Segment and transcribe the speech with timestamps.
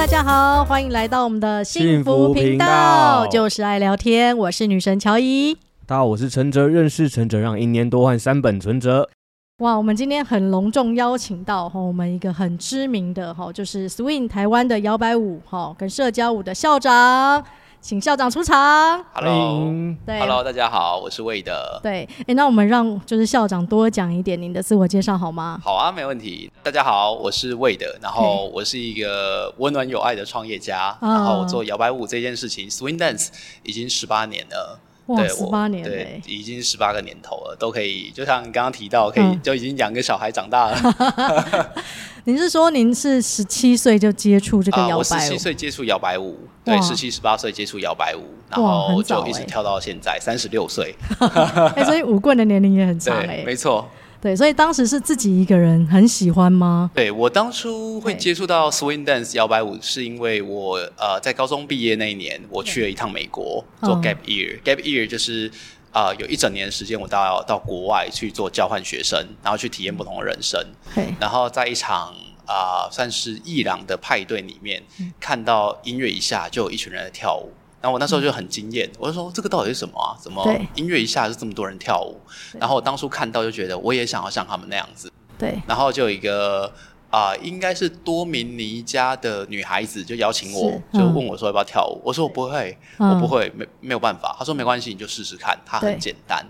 [0.00, 4.34] 大家好，欢迎来到我们的幸福频道，就是爱聊天。
[4.34, 5.52] 我是女神乔伊。
[5.84, 9.10] 大家好，我是陈哲，认识陈哲让一年多换三本存折。
[9.58, 17.44] 哇，我们今天很隆重邀请到哈，我们一个很知名的哈，就是 Swing 台湾的摇摆舞哈跟社交舞的校长。
[17.80, 19.02] 请校长出场。
[19.14, 19.72] Hello，
[20.04, 21.80] 对，Hello，大家好，我是魏德。
[21.82, 25.58] 对，哎，那我们让就是校长多讲一点您的自我介绍好吗？
[25.64, 26.52] 好啊，没问题。
[26.62, 33.28] 大家好，我是魏德，然后我是一个温暖有爱的创业家，然后我做摇摆舞这件事情，Swing Dance
[33.62, 34.78] 已经十八年了。
[35.10, 41.74] 哇，十八年，对，已经十八个年头了，都可以，就像你刚刚提到，可以就已经养个小孩长大了。
[42.24, 44.98] 您是说您是十七岁就接触这个摇摆舞？
[44.98, 50.94] 我十七岁接触摇摆舞，对，十七十八岁接触摇摆舞，然后就一直跳到现在三十六岁。
[51.74, 53.88] 哎，所以舞棍的年龄也很长哎，没错。
[54.20, 56.90] 对，所以当时是自己一个人很喜欢吗？
[56.94, 64.58] 对，我当初会接触到 swing dance 摇摆舞，是因为我呃在高中毕业那一年，我去了一趟美国做 gap year。
[64.58, 65.50] 嗯、gap year 就是
[65.92, 70.62] 呃有一整年的时间，我到到国外去做交换学生，然后去体验不同的人生。
[70.94, 77.50] 嘿然后在一场啊、呃、算是艺廊的派对里面，嗯、看到音乐一下就有一群人在跳舞。
[77.80, 80.12] 然后我那时候就很惊艳，我就说这个到底是什么啊？
[80.20, 82.20] 怎么音乐一下就这么多人跳舞？
[82.58, 85.10] 然后我当初看到就觉得我也想要像他们那样子。
[85.38, 85.58] 对。
[85.66, 86.70] 然后就有一个
[87.08, 92.00] 啊、呃，应该是多明尼加的女孩子就邀请我，就问我说要不要跳舞？
[92.04, 94.36] 我说我不会，我不会，没没有办法。
[94.38, 96.46] 她说没关系，你就试试看，它很简单。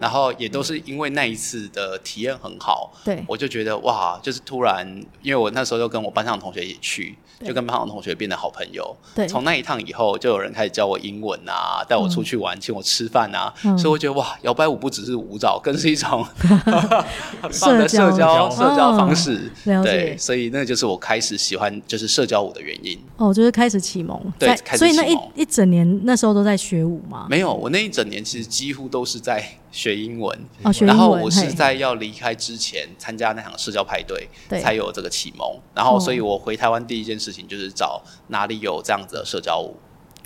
[0.00, 4.86] 然后也都是因为那一次的体验很好，对，我就觉得哇，就是突然，
[5.22, 8.96] 因为我那时候就跟我班上的同学一起去，就跟班上的同学变得好朋友。
[9.14, 19.52] 对，从那一趟以后，就有人开始教我英文啊，带我出去玩，请我吃饭啊，所以我觉得哇，摇摆舞不只是舞蹈，更是一种 很棒的社交社交方式。
[19.64, 22.98] 对，所以那就是我开始喜欢就是社交舞的原因。
[23.18, 24.18] 哦，就是开始启蒙。
[24.38, 24.56] 对。
[24.78, 27.26] 所以那一一整年那时候都在学舞吗？
[27.28, 29.44] 没有，我那一整年其实几乎都是在。
[29.72, 30.38] 学英文，
[30.80, 34.28] 然后我是在要离开之前参加那场社交派对，
[34.60, 35.58] 才有这个启蒙。
[35.74, 39.76] 然后，所以我回台湾第一件事情就是找哪里有这样子的社交舞。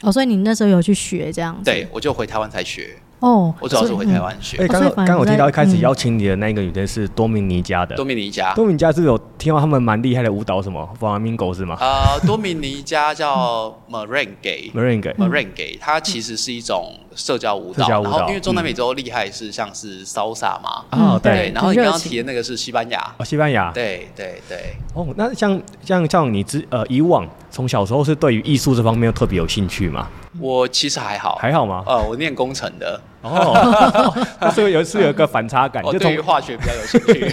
[0.03, 1.65] 哦，所以你那时候有去学这样子？
[1.65, 2.97] 对，我就回台湾才学。
[3.25, 4.59] 哦，我主要是回台湾学。
[4.59, 7.97] 哎，刚刚刚我听到一开始邀请你的那个女生是多米尼加的。
[7.97, 11.79] 多米尼加，多米尼加是有听到他们蛮厉害的舞蹈，什么 Flamingo 是吗？
[11.81, 17.89] 呃，多米尼加叫 Merengue，Merengue，Merengue，它其实是一种社交舞蹈。
[17.89, 21.51] 然后因为中南美洲厉害是像是 Salsa 嘛，啊对。
[21.55, 24.75] 然后你刚刚提的那个是西班牙，哦西班牙，对对对。
[24.93, 30.09] 哦，那像像像你之呃以往从小时候是对于艺术这方面特别有兴趣吗？
[30.41, 31.85] 我其实还好，还好吗？
[31.87, 33.01] 呃，我念工程的。
[33.23, 34.13] 哦，
[34.53, 37.33] 所以有是有一个反差感，就对于化学比较有兴趣。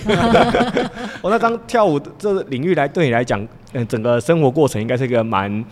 [1.24, 5.66] 我 那当跳舞这个领域来对你来讲，嗯，整个生活过程应该是一个蛮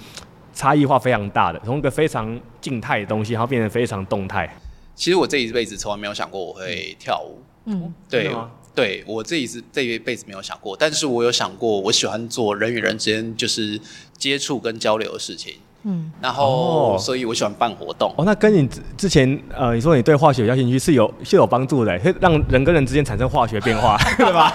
[0.52, 4.52] 差异化非常大的，从一个非常静态的东西，然后变成非常动态。
[4.96, 8.36] 其实我这一辈子从来没有想过我会跳舞，嗯，对，
[8.76, 13.80] 对我这一次这一辈子没有想过，但是我有想过，我喜欢做人与人之间就是
[14.20, 15.56] 接触跟交流的事情。
[15.84, 18.14] 嗯，然后，所以我喜欢办活动。
[18.18, 24.54] 哦，那跟你之前呃，你说你对化学有兴趣是有是有帮助的，会让人跟人之间产生化学变化， 对吧？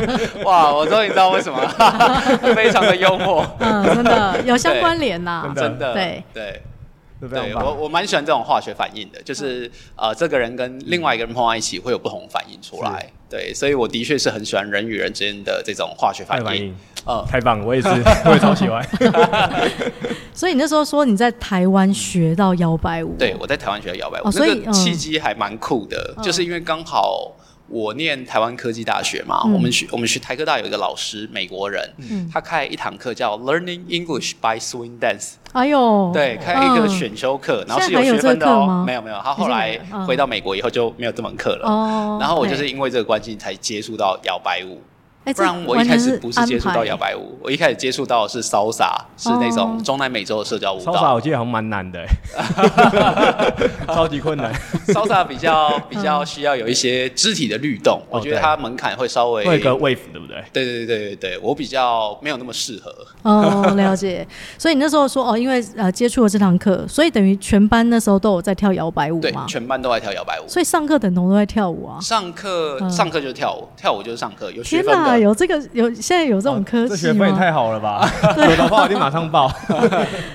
[0.46, 1.60] 哇，我终于知道为什么，
[2.56, 3.46] 非常的幽默。
[3.58, 6.62] 嗯，真的有相关联呐，真的，对对
[7.28, 13.12] 对，我我蛮喜欢这种化学反应的，就是呃，这个人跟另外一个人碰在一起会有不同反应出来。
[13.30, 16.74] 对，所以我的确是很喜欢人与人之间的这种化学反应。
[17.06, 17.88] 嗯，太棒了，我也是，
[18.26, 18.86] 我也超喜欢。
[20.34, 23.16] 所以你那时候说你在台湾学到摇摆舞？
[23.18, 27.32] 对，我在台湾学到摇摆舞，那个契机还蛮酷的，就是因为刚好
[27.72, 31.90] 我念台湾科技大学嘛，我们学我们学台科大有一个老师，美国人，
[32.30, 35.32] 他开一堂课叫 Learning English by Swing Dance。
[35.52, 38.84] 哎呦，对，开一个选修课，然后是有学分的哦。
[38.86, 41.66] 没有没有，他后来回到美国以后就没有这门课了。
[41.66, 44.78] 哦，然后我就是因为这个关系才接触到摇摆舞。
[45.24, 50.92] 不然我一开始不是接触到摇摆舞，我一开始接触到的是 Salsa，是那种中南美洲的社交舞蹈。
[50.92, 52.04] Salsa 我记得好像蛮难的，
[53.86, 54.52] 超级困难。
[54.88, 59.44] Salsa 比较比较需要有一些肢体的律动，我觉得它门槛会稍微。
[59.44, 60.42] 会个 wave 对不对？
[60.52, 62.92] 对对对对对，我比较没有那么适合。
[63.22, 64.26] 哦，了解。
[64.58, 69.20] 所以你那时候说哦，因为呃接触了这堂课，所以等于全班那时候都有在跳摇摆舞吗？
[69.22, 70.48] 对，全班都在跳摇摆舞。
[70.48, 72.00] 所以上课等同都在跳舞啊。
[72.00, 75.11] 上课上课就是跳舞，跳舞就是上课，有学分的。
[75.18, 76.88] 有这个有现在有这种科技吗？
[76.90, 78.10] 这学分也太好了吧！
[78.36, 79.50] 有的话我就马上报。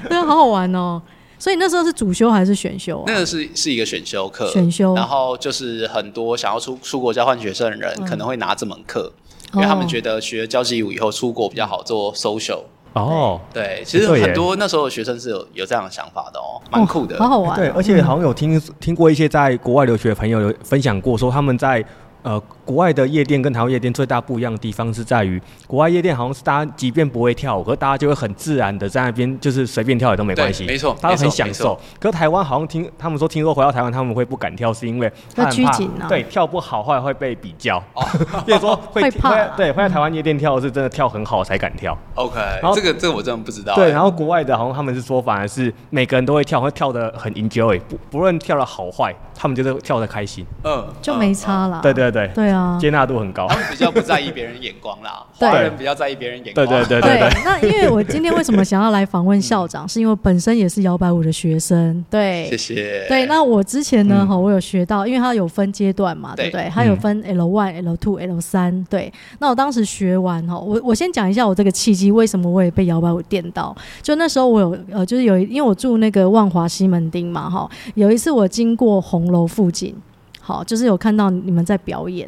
[0.10, 1.02] 对啊，好好玩哦。
[1.40, 3.04] 所以那时候是主修还是选修？
[3.06, 4.96] 那个是是一个选修课，选修。
[4.96, 9.12] 然后就是很多想要出出国交换学生的人可能会拿这门课，
[9.54, 12.62] 因为他们觉得学交际舞以后出国比较好做 social。
[12.94, 17.56] 哦，对，其实很多那时候的学生是有有这样的想法的哦，蛮酷的，好好玩。
[17.56, 21.86] 对，而且好像有听听过一些在国外留学的朋友有分享过，说他们在。
[22.24, 31.80] 呃，国外的夜店跟台湾夜店最大不一样的地方是在于，国外夜店好像是大家即便不会跳舞，可是大家就会很自然的在那边就是随便跳也都没关系，没错，大家很享受。
[31.98, 37.82] 可是台湾好像听他们说，听说回到台湾他们会不敢跳，是因为他很怕，对，跳不好后来会被比较，
[38.46, 41.98] 比如说会会怕，对，会在台湾夜店跳是真的跳很好才敢跳。
[42.16, 43.76] OK，然后这个这个我真的不知道。
[43.76, 50.46] 对，然后国外的好像他们是说反而是每个人都会跳，会跳的很 enjoy，不不论跳的好坏，他们就是跳的开心。
[50.66, 51.80] 嗯，就没差了。
[51.82, 52.57] 对对对，对啊。
[52.80, 55.26] 接纳度很高，他们比较不在意别人眼光啦。
[55.34, 56.66] 华人比较在意别人眼光。
[56.66, 57.44] 对对对对，对。
[57.44, 62.04] 那因为我今天为什么想要来访问校长，是因为本身也是摇摆舞的学生。
[62.10, 63.06] 对， 谢谢。
[63.08, 66.70] 对，那我之前呢，哈，我有学到，因为它有分阶段嘛，对不对？
[66.74, 68.84] 它有分 L one、L two、L 三。
[68.90, 73.76] 对，那我当时学完哈，我我先讲一下我这个契机，为什么我也被摇摆舞电到？
[74.02, 79.96] 就那时候我有呃，就是有，因为我住那个万华西门町嘛，哈，有一次我经过红楼附近，
[80.40, 82.28] 好，就是有看到你们在表演。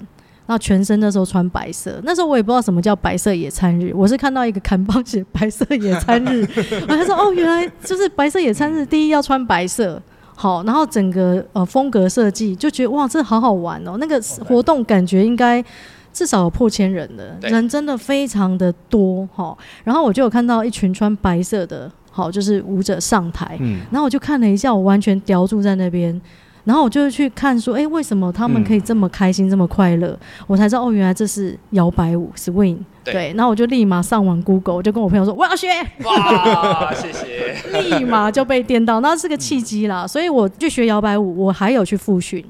[0.49, 6.43] 那全身那时候穿白色，那时候我也不知道什么叫白色野餐日，我是看到一个看板写白色野餐日，
[6.87, 10.01] 我还说哦，原来就是白色野餐日，第一要穿白色，
[10.35, 15.63] 好，然后整个呃风格设计就觉得哇，这好好玩哦，那个活动感觉应该
[16.11, 23.55] 至少有破千人的人，真的非常的多哈，然后我就有看到一群穿白色的，好，就是舞者上台，
[23.91, 26.19] 然后我就看了一下，我完全叼住在那边。
[26.65, 30.17] 然后我就去看说，哎，为什么他们可以这么开心、嗯、这么快乐？
[30.45, 32.77] 我才知道，哦，原来这是摇摆舞，swing。
[33.03, 33.33] 对，对。
[33.35, 35.67] 然后我就立马上网 Google，我就跟我朋友说，我要学。
[36.03, 37.55] 哇， 谢谢。
[37.81, 40.05] 立马就被电到，那是个契机啦。
[40.05, 42.45] 所以我去学摇摆舞，我还有去复训。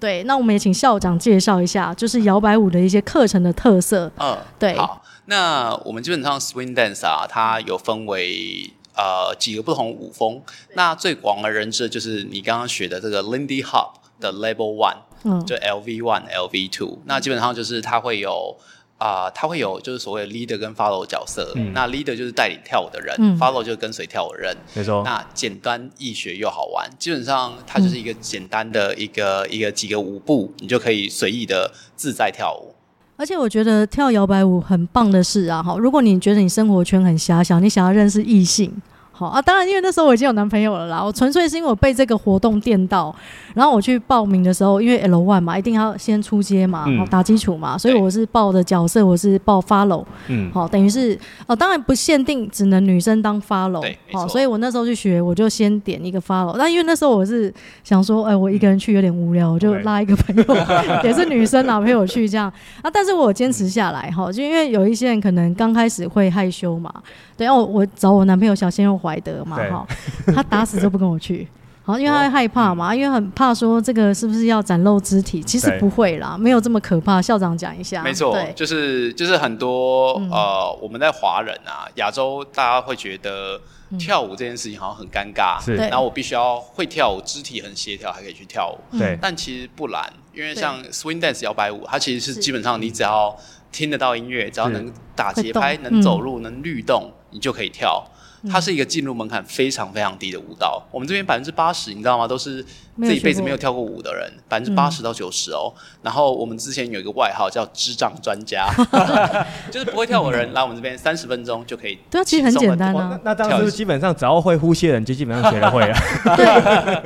[0.00, 4.10] 对，那我们也请校长介绍一下，就是摇摆舞的一些课程的特色。
[4.18, 4.76] 嗯，对。
[4.76, 8.70] 好，那我们基本上 swing dance 啊，它有分为。
[8.98, 10.42] 呃，几个不同舞风，
[10.74, 18.56] 那最广而人知的就是你刚刚学的这个 Lindy Hop 的 Level One，嗯，就 LV One、LV Two，那基本上就是它会有
[18.96, 25.04] 啊、呃，它会有就是所谓 leader 跟 follow 角色，嗯、那 leader 就是带领跳舞的人、嗯、，follow 就是跟随跳舞的人，没错。
[25.04, 32.74] 那简单易学又好玩，基本上它就是一个简单的一个、嗯、一个几个舞步，你就可以随意的自在跳舞。
[33.18, 38.72] 而且我觉得跳摇摆舞很棒的是啊，哈，如果你觉得你生活圈很狭小，你想要认识异性。
[39.18, 41.02] 好啊，当然，因为那时候我已经有男朋友了啦。
[41.02, 43.12] 我纯粹是因为我被这个活动电到，
[43.52, 51.18] 然后我去报名的时候，因为 L one 嘛，一定要先出街嘛，嗯、打基础嘛，所以我是报的角色，我是报 follow，嗯，好，等于是
[51.48, 56.56] 哦，当然不限定只能女生当 follow，好，所以我那时候去学，我就先点一个 follow。
[56.56, 60.44] 那因为那时候我是想说，哎，我一个人去有点无聊，我就拉一个朋友，
[61.02, 62.88] 也是女生啦，陪我去这样啊。
[62.88, 66.92] 但是我坚持下来，哈，就因为有一些人可能刚开始会害羞嘛。
[67.36, 69.86] 对，我我找我男朋友小鲜肉怀德嘛，哈，
[70.34, 71.48] 他打死都不跟我去，
[71.82, 77.22] 好，因为他害怕嘛，因为很怕说这个是不是要展露肢体，其实不会啦，没有这么可怕。
[77.22, 83.58] 校长讲一下，没错，就是就是很多呃，我们在华人啊，亚洲大家会觉得
[83.98, 93.34] 跳舞这件事情好像很尴尬，是，然后我必须要会跳舞，肢体很协调，还可以去跳舞，对，但其实不然，因为像 swing dance 摇摆舞，它其实是基本上你只要
[93.72, 97.10] 听得到音乐，只要能打节拍、能走路、能律动。
[97.30, 98.02] 你就可以跳，
[98.50, 100.82] 它是一个进入门槛非常非常低的舞蹈。
[100.90, 102.28] 我们这边百分之八十，你知道吗？
[102.28, 102.64] 都是
[103.00, 105.72] 这一辈子没有跳过舞的人，百分之八十到九十哦。
[106.02, 108.68] 然后我们之前有一个外号叫“智障专家
[109.70, 111.98] ”，就是不会跳舞的人来我们这边三十分钟就可以。
[112.10, 113.18] 对，其实很简单啊。
[113.24, 115.96] 那当时基本上只要会呼吸的人，就基本上学得会了。
[116.36, 116.44] 对，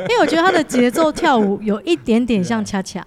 [0.02, 3.06] 因为我觉得他的节奏跳舞有一点点像恰恰。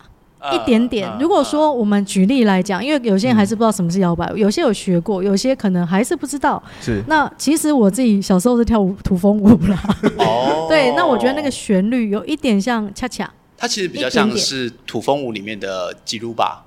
[0.54, 1.12] 一点点。
[1.20, 6.62] 如果说我们举例来讲，因为有些人还是不知道什么是摇摆舞，有些有学过，有些可能还是不知道。
[6.82, 7.02] 是。
[7.08, 9.82] 那其实我自己小时候是跳舞土风舞啦。
[10.18, 10.68] 哦。
[10.70, 13.32] 对，那我觉得那个旋律有一点像恰恰。
[13.58, 16.64] 它其实比较像是土风舞里面的吉鲁巴。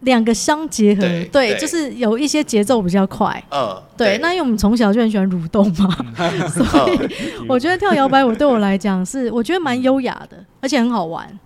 [0.00, 3.40] 两个相结合，对，就是有一些节奏比较快。
[3.50, 3.80] 嗯。
[3.96, 4.18] 对。
[4.18, 5.96] 那因为我们从小就很喜欢蠕动嘛，
[6.50, 6.98] 所以
[7.48, 11.38] 我觉得跳摇摆舞对我来讲是，我觉得蛮优雅的，而且很好玩。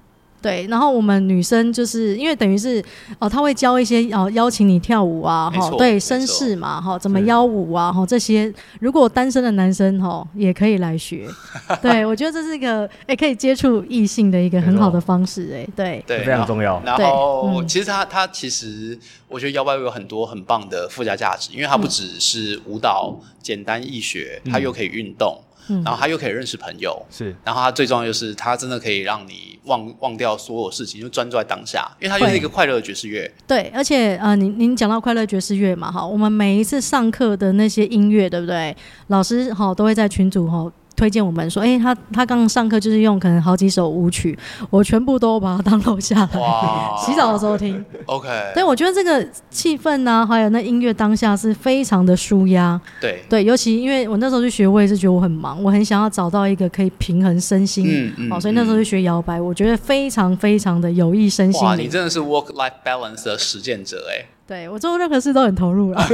[0.47, 2.81] 对，然后我们女生就是因为等于是
[3.19, 11.26] 哦，他会教一些哦，邀请你跳舞啊，哈，对，绅士嘛，哈，怎么邀舞啊，哈，这些如果单身的男生哈也可以来学。
[11.83, 16.81] 对，我觉得这是一个哎，可以接触异性的一个很好的方式，哎，对，对，非常重要。
[16.87, 25.43] 然后其实他他其实我觉得摇摆舞有很多很棒的附加价值，因为它不只是舞蹈简单易学，它又可以运动。
[25.68, 33.30] 嗯，然后他又可以认识朋友，是，然后他最重要就是他真的可以让你忘忘掉所有事情，就专注在当下，因为他就是一个快乐的爵士乐。
[33.46, 38.76] 对，而且呃，您您讲到快乐爵士乐嘛，哈，我们每一次上课的那些音乐，对不对？
[39.08, 40.70] 老师哈都会在群组哈。
[40.97, 44.37] 推荐我们说，哎、欸，他他刚刚上课就是用可能好几首舞曲，
[44.71, 46.29] 我全部都把它 download 下来，
[47.05, 47.85] 洗澡的时候听。
[48.07, 52.81] OK，对，我觉得这个气氛呢、啊，还有那音乐当下是非常的舒压。
[53.00, 61.62] 对对，尤其因为我那时候去学，我也是觉得我很忙，我很想要找到一个可以平衡身心，嗯嗯，哦，所以那时候去学摇摆，我觉得非常非常的有益身心。
[61.62, 64.26] 哇，你真的是 work life balance 的实践者哎、欸。
[64.47, 66.09] 对，我做任何事都很投入了，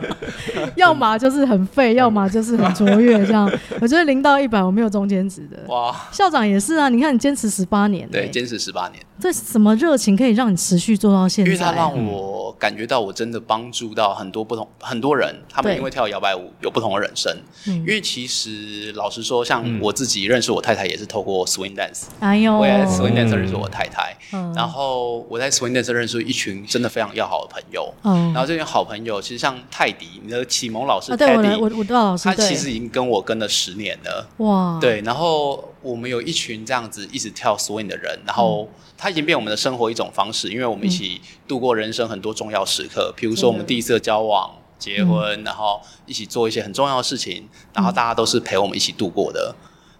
[0.76, 3.50] 要么就是很废，要么就是很卓越，这样。
[3.80, 5.58] 我觉得零到一百我没有中间值的。
[5.68, 9.02] 哇，校长也是啊，你看你坚持十八年，对，坚持十八年。
[9.20, 11.50] 这什么热情可以让你持续做到现在？
[11.52, 17.36] 因为它让我感觉到我真的帮助到很多不同很多人，他们因为跳摇摆舞有不同的人生。
[17.66, 24.54] 因为其实老实说，像我自己认识我太太也是透过 swing dance，哎呦，我 swing dance 认识我太太，嗯。
[24.54, 27.92] 然后我在 swing dance 认识一群真的非常要好的朋友。
[28.02, 34.26] 然后这些好朋友其实像泰迪，你的启蒙老师泰迪，我我知道老师，他其实已经跟我跟了十年了。
[34.38, 38.68] 哇，对，然后我们有一群这样子一直跳 swing 的人，然后。
[39.00, 49.54] 他已经变我们的生活一种方式，因为我们一起度过人生很多重要时刻，比如说我们第一次的交往、结婚，然后一起做一些很重要的事情，然后大家都是陪我们一起度过的。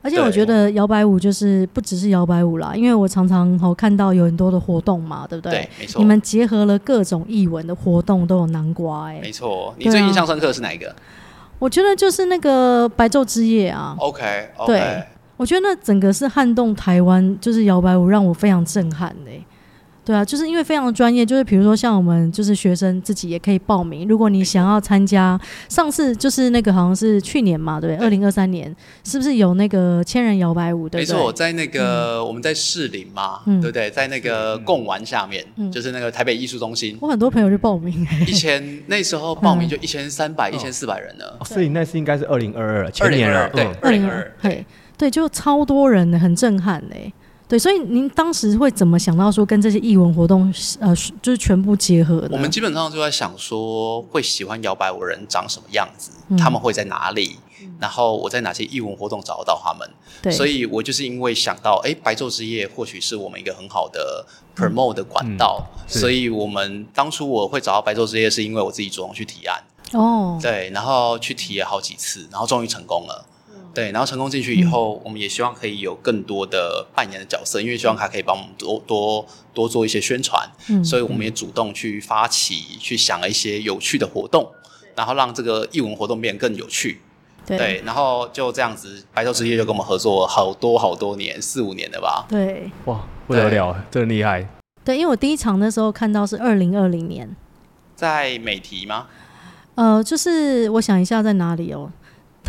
[0.09, 5.53] 而且我觉得摇摆舞就是不只是摇摆舞啦，因为我常常好看到有很多的活动嘛，对不对？
[5.53, 5.99] 对，没错。
[6.01, 9.21] 你们结合了各种艺文的活动，都有南瓜哎。
[9.21, 10.95] 没错，你最印象深刻的是哪一个？
[11.59, 13.95] 我觉得就是那个白昼之夜啊。
[13.99, 15.03] OK，对。
[15.37, 19.45] 我觉得那整个是撼动台湾，就是摇摆舞让我非常震撼哎、欸。
[20.09, 24.09] 对啊，就是因为非常专业，就是比如说像我们就是学生自己也可以报名。
[24.09, 25.39] 如果你想要参加，
[25.69, 28.03] 上次就是那个好像是去年嘛，对不对？
[28.03, 28.75] 二零二三年
[29.05, 30.89] 是不是有那个千人摇摆舞？
[30.89, 31.15] 对不对？
[31.15, 33.91] 没错，在那个、嗯、我们在士林嘛，嗯、对不对？
[33.91, 36.97] 在那个贡丸下面，嗯、就是那个台北艺术中心。
[37.03, 41.25] 我很多朋友去报名、欸，以前那时候报名就一千三百、一千四百人呢。
[41.45, 44.65] 士林那次应该是二零二二，前年了，对，二零二二，对。
[44.97, 47.13] 对，就超多人的，很震撼嘞。
[47.49, 52.29] 对，所以您当时会怎么想到说跟这些艺文活动，呃，就是全部结合的？
[52.33, 56.11] 我们基本上就在想说，会喜欢摇摆舞人长什么样子？
[56.29, 57.39] 嗯、他们会在哪里？
[57.81, 59.89] 然后我在哪些艺文活动找得到他们？
[60.21, 69.63] 对，所以我就是因为想到，哎，白昼之夜或许是我们一个很好的 promote 的管道，所以我们当初我会找到白昼之夜，是因为我自己主动去提案。
[69.93, 73.25] 哦，对，然后去提了好几次，然后终于成功了。
[73.75, 84.51] 对，然后成功进去以后，嗯、我们也希望可以有更多的扮演的角色，因为希望他可以帮我们多多多做一些宣传，嗯、所以我们也主动去发起，嗯、去想了一些有趣的活动，
[84.97, 87.01] 然后让这个艺文活动变得更有趣。
[87.47, 92.27] 对，对，然后就这样子，白昼之夜就跟我们合作好多好多年，四五年了吧？
[92.29, 94.47] 对，哇，不得了，对真厉害。
[94.85, 97.37] 对，因为我第一场那时候看到是二零二零年，
[97.95, 99.07] 在美提吗？
[99.77, 101.93] 呃，就是我想一下在哪里哦。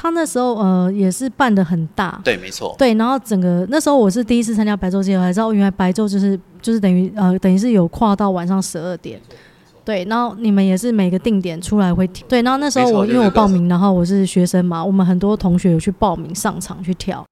[0.01, 9.19] 他那时候呃也是办的很大，对，没错，对，然后整个那时候我是第一次参加白昼之夜，我还知道原来白昼就是就是等于呃等于是有跨到晚上十二点，
[9.83, 17.25] 对，然后你们也是每个定点出来会对，然后那时候我因为我报名，然后我是学生嘛，我们很多同学有去报名上场去跳，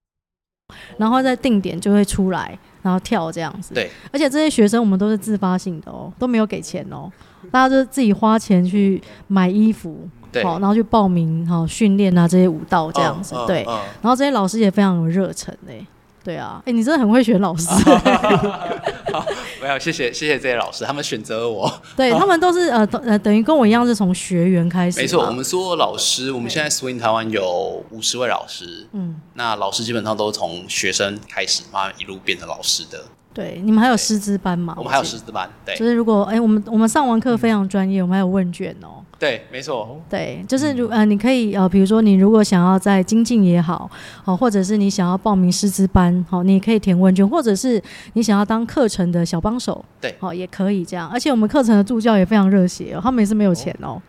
[0.98, 7.10] 然后在定点就会出来，然后跳这样子，对，而且这些学生我们都是自发性的哦，都没有给钱哦，
[7.50, 10.06] 大家就是自己花钱去买衣服。
[10.32, 13.66] 对好，然后去报名，好训练啊，这些舞蹈这样子，嗯嗯、对。
[13.68, 15.86] 嗯、然后这些老师也非常有热忱嘞，
[16.24, 17.68] 对啊，哎，你真的很会选老师。
[19.14, 19.26] 好，
[19.62, 21.72] 没有，谢谢谢谢这些老师，他们选择我。
[21.96, 25.00] 对他们都是呃呃，等于跟我一样是从学员开始。
[25.00, 33.06] 没错，我们所有老师，我们现在 Swing 台湾有五十位老师，嗯，那老师基本上都从学生开始，慢慢一路变成老师的。
[33.38, 34.74] 对，你们还有师资班吗？
[34.76, 35.76] 我们还有师资班，对。
[35.76, 39.06] 就是如果哎，我们我们上完课非常专业，我们还有问卷哦。
[39.20, 40.02] 对，没错。
[40.10, 43.88] 对，就是如呃，你可以呃，比如说你如果想要在精进也好，
[44.24, 47.80] 好，或者是你想要报名师资班，好，你可以填问卷，或者是
[48.14, 51.08] 你想要当课程的小帮手，对，好，也可以这样。
[51.08, 54.02] 而且我们课程的助教也非常热血哦，他们也是没有钱哦。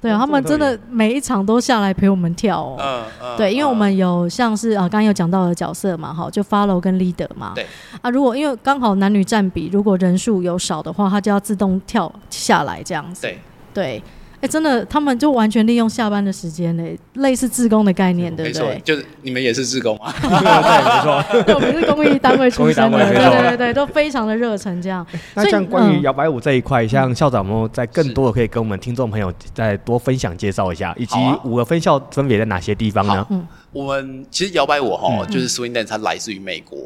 [0.00, 2.76] 对啊，他们真的每一场都下来陪我们跳哦。
[2.80, 3.36] 嗯嗯。
[3.36, 7.52] 对，因为我们有像是啊，刚刚有讲到的角色嘛，好，就 follow 跟 leader 嘛。
[7.54, 7.66] 对。
[8.00, 13.22] 啊，如果因为刚好男女占比，如果人数有少的话，他就要自动跳下来这样子。
[13.22, 13.38] 对。
[13.74, 14.02] 对。
[14.40, 18.66] 哎，真的，他们就完全利用下班的时间嘞，类似自工的概念，对不对？
[18.68, 20.14] 没错，就是你们也是自工啊。
[20.20, 21.44] 对，没错。
[21.44, 25.06] 对，我们是公益单位出身的，对对对对，都非常的热忱这样。
[25.34, 33.26] 那像关于摇摆舞这一块，像校长们在更多的可以跟我们听众朋友再多分享介绍一下，以及五个分校分别在哪些地方呢？
[33.72, 36.76] 我们其实摇摆舞哈，就是 swing dance，它来自于美国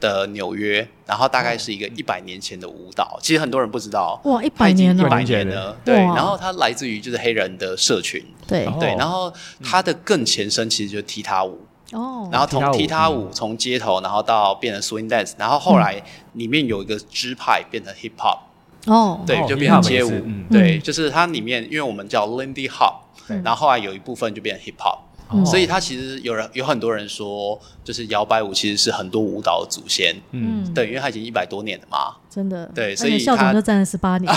[0.00, 3.18] 的纽约，然后大概是一个一百年前的舞蹈。
[3.22, 5.94] 其实很多人不知道，哇，一百年了，一百年了，对。
[5.94, 8.66] 然后它来自于就是黑人的社群，对。
[8.78, 8.94] 对。
[8.96, 11.60] 然后它的更前身其实就是踢踏舞。
[11.92, 13.30] 哦，然后从踢踏舞。
[13.30, 16.02] 从街头，然后到变成 swing dance，然后后来
[16.34, 18.38] 里面有一个支派变成 hip hop
[18.86, 22.96] 哦，对，就变成街舞，对，就是它里面因为我们叫 Lindy Hop，
[23.42, 24.98] 然后后来有一部分就变成 hip hop。
[25.44, 30.16] 所以，他其实有人有很多人说，就是摇摆舞其实是很多舞蹈的祖先。
[30.32, 32.16] 嗯，对，因为他已经一百多年了嘛。
[32.30, 32.70] 真的。
[32.74, 34.32] 对，所以校长就站了十八年。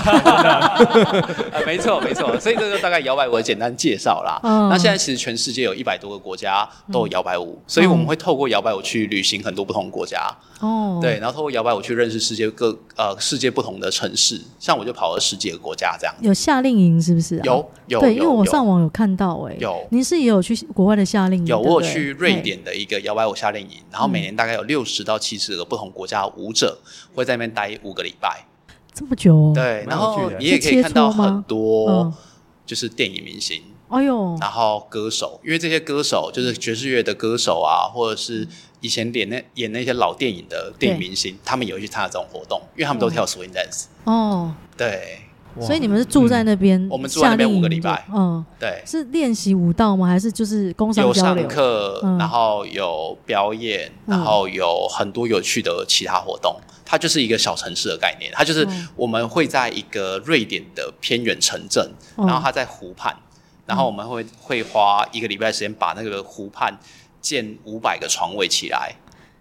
[1.65, 2.39] 没错，没错。
[2.39, 4.39] 所以这个大概摇摆舞的简单介绍啦。
[4.43, 10.19] 嗯那现在其实全世界有一百多个国家都有摇摆舞，所以我们会透过摇摆舞去旅行很多不同国家。
[10.61, 10.99] 哦。
[11.01, 16.15] 对，然后透过摇摆舞去认识世界各呃世界不同的城市，像我就跑了十几个国家这样。
[16.21, 17.39] 有夏令营是不是？
[17.43, 17.99] 有有。
[17.99, 19.55] 对，因为我上网有看到哎。
[19.59, 19.85] 有。
[19.89, 20.55] 您是也有去？
[20.73, 26.77] 国外的夏令营有，我有去瑞典的一个摇摆舞夏令营，然后每年大概有六十到七十个不同国家的舞者
[27.13, 28.45] 会在那边待五个礼拜，
[28.93, 29.51] 这么久哦。
[29.53, 32.13] 对，然后你也可以看到很多
[32.65, 38.47] 就是电影明星，哎呦，然后歌手，因为这些歌手就是爵士乐的歌手啊，或者是
[38.79, 43.85] 以前演那演那些老电影的电影明星，他们也会去参加这种活动，因为他们都跳 swing dance。
[44.05, 45.19] 哦，对。
[45.59, 46.87] 所以你们是住在那边？
[46.89, 48.07] 我们住在那边五个礼拜。
[48.15, 48.81] 嗯，对。
[48.85, 50.07] 是练习舞蹈吗？
[50.07, 51.43] 还是就是工商交流？
[51.43, 56.55] 有上课，然后有表演，然后有很多有趣的其他活动。
[56.91, 58.29] 它就是一个小城市的概念。
[58.35, 58.67] 它就是
[58.97, 63.15] 我们会在一个瑞典的偏远城镇，然后它在湖畔，
[63.65, 66.77] 然后我们会会花一个礼拜时间把那个湖畔
[67.21, 68.93] 建五百个床位起来。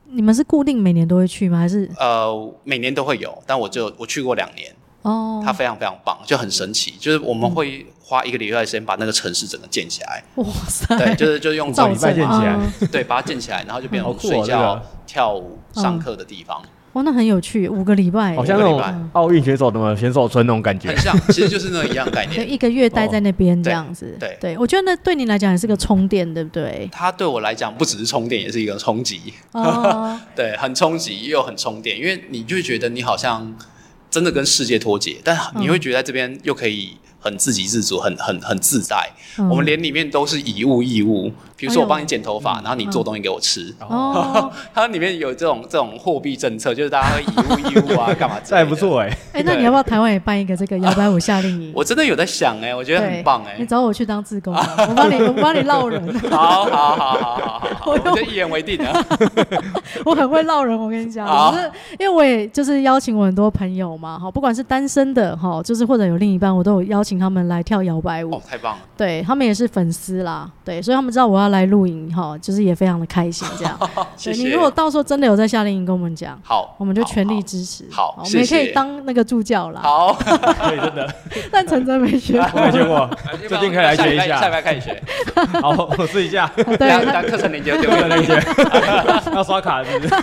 [0.05, 1.59] 你们是固定每年都会去吗？
[1.59, 1.91] 还是？
[1.99, 4.73] 呃，每年都会有，但我就我去过两年。
[5.03, 6.93] 哦，它非常非常棒，就很神奇。
[7.01, 10.23] 就是我们会花一个礼拜时间把那个城市整个建起来。
[10.37, 10.97] 哇塞！
[10.99, 12.59] 对，就是就是用造礼拜建起来，
[12.93, 16.63] 对，把它建起来，然后就变成睡觉、跳舞、上课的地方。
[16.95, 22.43] 哇，那很有趣，五个礼拜，好像那种奥运选手的选手村那种感觉，很像，其实就是那一样概念。
[22.51, 26.89] 一个月待在那边这样子，对对，我觉得那对你来讲也是个充电，对不对？
[26.91, 29.21] 它对我来讲不只是充电，也是一个冲击。
[29.53, 33.57] 哦， 对，很冲击又很充电，因为你就会觉得你好像。
[34.11, 39.09] 真的跟世界脱节，但你会觉得在这边又可以很自给自足，很很很自在。
[39.49, 41.33] 我们连里面都是以物易物。
[41.61, 43.73] 比如说我帮你剪头发，然后你做东西给我吃。
[43.87, 48.37] 哦，它里面有这种这种货币政策，就是大家会以物易物啊， 干嘛？
[48.43, 49.15] 这还不错哎。
[49.35, 51.71] 哎，那你要不要台湾也办一个这个摇摆舞夏令营？
[51.77, 53.57] 我真的有在想哎，我觉得很棒哎。
[53.59, 56.01] 你找我去当志工，我帮你， 我帮你烙人。
[56.31, 59.05] 好好好好好好，我就一言为定了。
[60.07, 68.35] 我很会烙人，我跟你讲，就是因为我也就是邀请我很多朋友嘛，哈，不管是单身的哈，就是或者有另一半，我都有邀请他们来跳摇摆舞。
[68.35, 68.81] 哦，太棒了。
[68.97, 73.79] 对，他们也是粉丝啦，对，所以他们知道我要来露营哈，就是也非常的开心这样。
[74.17, 74.43] 谢谢。
[74.43, 77.85] 你如果到时候真的有在夏令营跟我们讲，好，我们就全力支持。
[77.91, 79.81] 好，我们也可以当那个助教啦。
[79.83, 81.15] 好， 可以真的。
[81.51, 83.11] 但陈真没学过，没学过，
[83.49, 84.41] 最近可以来学一下。
[84.41, 85.03] 下礼拜开始学。
[85.61, 86.51] 好，我试一下。
[86.57, 88.43] 对，课程链接丢给链接。
[89.35, 90.15] 要刷卡是不是？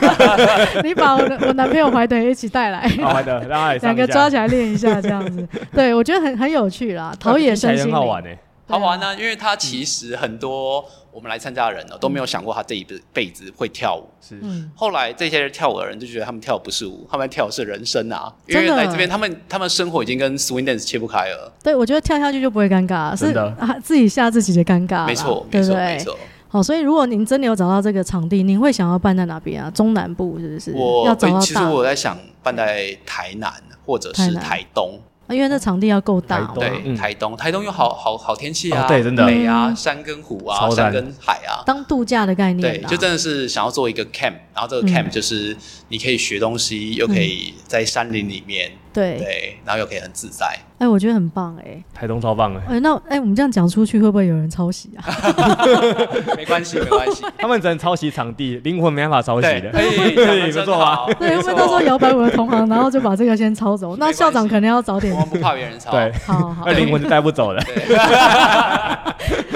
[0.83, 2.87] 你把我的我男朋友怀德一起带来。
[3.01, 5.47] 好的，让他两个抓起来练一下这样子。
[5.73, 7.91] 对，我觉得很很有趣啦，陶冶身心。
[7.91, 8.29] 好玩呢。
[8.67, 14.03] 好玩呢，因为他其实很多我们来参加的人呢都没有想过他这一辈子会跳舞。
[14.21, 14.37] 是，
[14.75, 18.33] 后来这些人跳舞的人就觉得他们跳的不是舞，他们跳的是人生啊。
[18.45, 21.51] 因为来这边，他们他们生活已经跟 swing dance 切不开了。
[21.63, 25.07] 对，我觉得跳下去就不会尴尬，是啊，自己吓自己的尴尬。
[25.07, 26.17] 没错，没错，没错。
[26.49, 29.71] 好，所以如果您真的有找到这个场地，您会想要办在哪边啊？
[29.71, 30.73] 中南部是不是？
[30.73, 31.39] 我要找。
[31.39, 33.51] 其实我在想办在台南
[33.85, 34.99] 或者是台东。
[35.29, 39.25] 因为那场地要够大，对，台东，台东有好好好天气啊，对，真的。
[39.25, 45.55] 美啊，山跟湖啊，山跟海啊，当度假的概念，对，就真的是想要做一个 camp，然后这个 camp 就是
[45.89, 48.71] 你可以学东西，又可以在山林里面。
[48.97, 50.47] 对对，然后又可以很自在。
[50.79, 52.61] 哎，我觉得很棒哎，台东超棒哎。
[52.67, 55.05] 哎，那哎，我们这样讲出去会不会有人抄袭啊？
[56.35, 59.69] 没关系，没关系， 他们只能抄袭场地，灵魂没办法抄袭的。
[59.71, 61.05] 可以，可以， 不错啊。
[61.19, 63.95] 对，会不会到时候摇摆舞的同行，然后就把这个先抄走？
[63.97, 65.13] 那校长肯定要早点。
[65.13, 65.91] 我们不怕别人抄。
[65.91, 66.63] 对，好好。
[66.65, 67.63] 那灵魂就带不走了。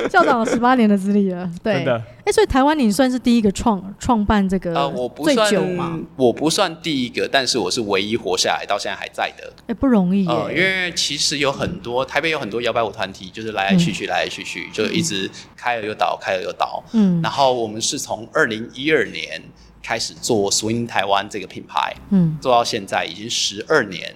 [0.10, 1.73] 校长有十八年的资历了，对。
[1.75, 2.04] 真的。
[2.25, 4.73] 哎，所以台湾你算是第一个创创办这个？
[4.75, 9.51] 呃，我不算，我不算第一个，但是我是唯一活下来到现在还在的。
[9.67, 10.27] 哎，不容易。
[10.27, 16.84] 呃，因为其实有很多台北有很多摇摆舞团体，就是来来去去，来来去去，就一直开了又倒，开了又倒。
[16.93, 17.21] 嗯。
[17.21, 19.41] 然后我们是从二零一二年
[19.81, 24.15] 开始做 Swing 台湾这个品牌，嗯，做到现在已经十二年。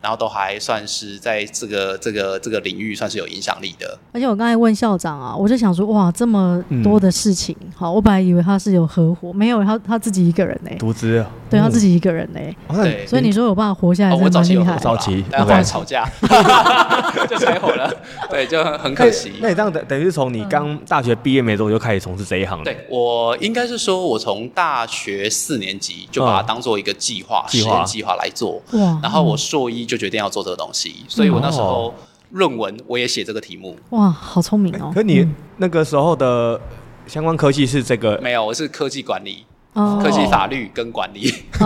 [0.00, 3.98] 然后都还算是在这个这个这个领域算是有影响力的。
[4.12, 12.40] 而且我刚才问校长啊，我就想说，哇，这么多的事情，嗯、好，我本来以为他是有合伙，没有，他他自己一个人呢，独资，对他自己一个人呢，
[12.74, 16.08] 对，所以你说有办法活下来，我早期有很早期，然后后来吵架，
[17.28, 17.92] 就拆伙了，
[18.30, 19.32] 对，就很很可惜。
[19.40, 22.62] 那你这样等等于是从你刚大学毕业没多久就开始从事这一行？
[22.64, 28.60] 对，我应该是说，我从大学四年级就把它当做一个计划、实验计划来做，
[29.02, 31.04] 然后我硕一就决定要做这个东西。
[31.08, 31.94] 所以我那时候
[32.30, 33.76] 论文我也写这个题目。
[33.90, 34.90] 哇，好聪明哦！
[34.94, 35.26] 可你
[35.58, 36.60] 那个时候的
[37.06, 38.18] 相关科技是这个？
[38.20, 41.32] 没有，我是科技管理，科技法律跟管理。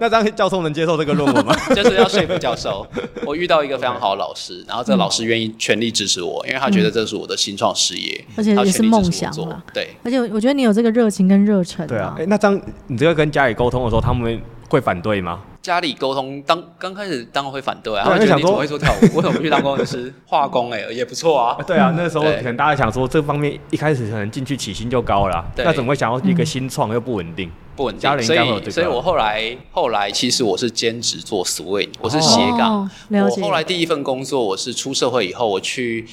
[0.00, 1.54] 那张教授能接受这个论文吗？
[1.76, 2.86] 就是要说服教授。
[3.26, 9.30] 我遇到一个非常好的老师，然后这个老师愿意全力支持我，因为他觉得这是我的新创事业，而且也是梦想。
[9.74, 11.86] 对，而且我觉得你有这个热情跟热忱。
[11.86, 15.40] 对啊，哎，那张你这个跟家里沟通的时候，他们会反对吗？
[15.68, 19.00] 家里沟通，当刚开始当然会反对啊，他会觉得你怎么会做跳舞？
[19.16, 20.10] 为什么不去当工程师？
[20.26, 21.58] 化工哎，也不错啊。
[21.66, 27.50] 对啊，那时候可能大家想说这方面一开始可能进去起薪就高了，那怎么会想要一个新创又不稳定？
[27.76, 28.70] 不稳定，家里应该有这个。
[28.70, 32.90] 所以，所以我后来后来其实我是兼职做 Swing，我是斜杠。
[33.10, 36.06] 我后来第一份工作，我是出社会以后，我去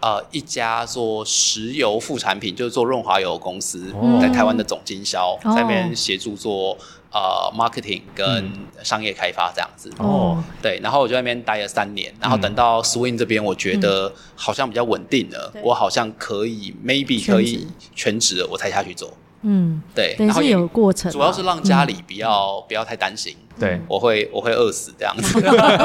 [0.00, 6.78] 呃一家做石油副产品，就是做润滑油公司，在台湾的总经销，在那边协助做。
[7.12, 8.50] 呃，marketing 跟
[8.82, 9.92] 商业开发这样子。
[9.98, 19.12] 哦，对，然后我就在那边待了三年，然后等到 Swing 这边，我觉得好像比较稳定了，我好像可以 maybe 可以全职，我才下去做。
[19.44, 25.40] 嗯，对，然后也有过程，主要是让家里不要不要太担心，对，我会我会饿死这样子。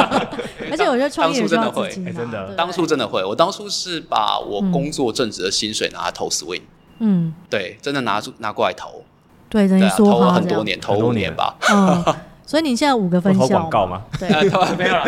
[0.70, 6.62] 而且我觉得创业真的会，真的，当初真的会，我当初是把我工作正职的薪水拿来投 Swing，
[7.00, 9.04] 嗯，对，真的拿出拿过来投。
[9.50, 11.56] 对，等于说投了很多年，投五年吧。
[11.72, 12.04] 嗯，
[12.48, 13.42] 所以你现在五个分校。
[13.42, 14.02] 投广告吗？
[14.18, 15.04] 对，投没有了，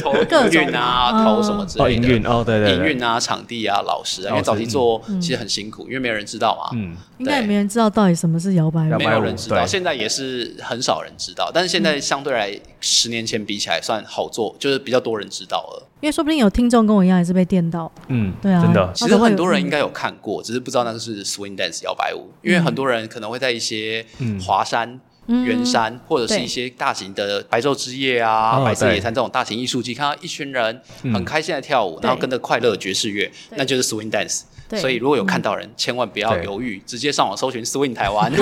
[0.00, 0.14] 投
[0.46, 1.92] 营运啊，投什么之类的。
[1.92, 2.74] 营运哦，对对。
[2.76, 6.70] 营运啊，场地啊，老师啊，因为早期做其实很辛苦，因为没有人知道嘛。
[6.78, 6.96] 嗯。
[7.18, 8.98] 应该也没人知道到底什么是摇摆舞。
[8.98, 15.86] 没有人知道，现在也是很少人知道，但是现在相对来十年前比起来算好做，就是比较多人知道了。
[16.00, 18.90] 因为说不定有听众跟我一样也是被电到，嗯，对啊，真的。
[18.94, 22.30] 其实很多人应该有看过，只是不知道那个是 swing dance 摇摆舞。
[22.42, 24.06] 因为很多人可能会在一些
[24.40, 24.98] 华山、
[25.44, 30.80] 圆山或者是一些大型的白昼之夜啊、白色野餐这种大型艺术季，看到一群人
[31.14, 34.42] 很开心的跳舞，然后跟着快乐爵士乐，那就是 swing dance。
[34.76, 38.32] 所以如果有看到人，千万不要犹豫，直接上网搜寻 swing 台湾。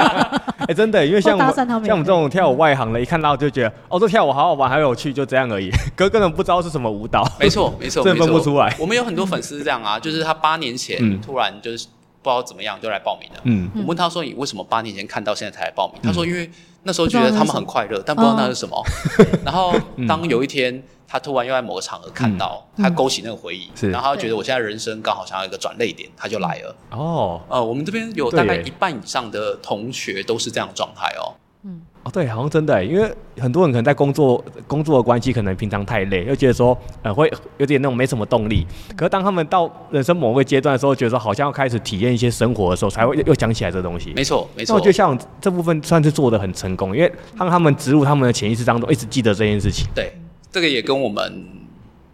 [0.68, 5.70] 哎，真的，因为像我们像我们这种跳舞外行的，一看到就觉得哦，这跳舞好好玩，好有趣，就这样而已。
[5.96, 7.26] 可根本不知道是什么舞蹈。
[7.40, 8.76] 没错，没错， 真分不出来。
[8.78, 11.86] 我们有很多粉丝是这样啊，就是他八年前突然就是
[12.22, 13.40] 不知道怎么样就来报名了。
[13.44, 16.50] 嗯，我问他说：“你为什么八年前看到现在才来报名？”他说：“因为
[16.82, 18.82] 那时候觉得他们很快乐，但不知道那是什么。
[19.44, 19.74] 然后
[20.08, 26.76] 当有一天。”他突然又在某个场合看到，他勾起那个回忆，然后他觉得我现在人生刚好想要一个转泪点，他就来了。
[26.92, 31.34] 哦，呃，我们这边有大概一半以上的同学都是这样的状态哦。
[31.64, 38.66] 嗯，哦，对，好像真的，因为很多人可能在工作工作的关系，可能平常太累，又觉得说呃会有点那种没什么动力。
[38.96, 44.12] 可是当他们到人生某个阶段的时候，觉得说好像要开始体验一些生活的时候，才会又想起来这东西。
[44.16, 44.74] 没错，没错。
[44.74, 49.86] 我觉得像这部分算是做的很成功，因为让他们植入他们的潜意识当中，一直记得这件事情。
[49.94, 50.12] 对。
[50.52, 51.44] 这个也跟我们